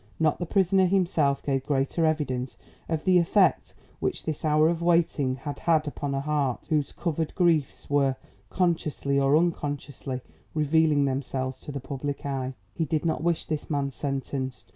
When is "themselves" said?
11.05-11.61